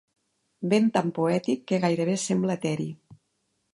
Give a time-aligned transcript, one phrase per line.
[0.71, 2.89] Vent tan poètic que gairebé sembla eteri.